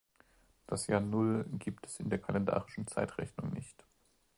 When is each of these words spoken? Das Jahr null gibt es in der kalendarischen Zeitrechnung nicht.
Das 0.65 0.87
Jahr 0.87 0.99
null 0.99 1.45
gibt 1.59 1.85
es 1.85 1.99
in 1.99 2.09
der 2.09 2.17
kalendarischen 2.17 2.87
Zeitrechnung 2.87 3.51
nicht. 3.53 3.85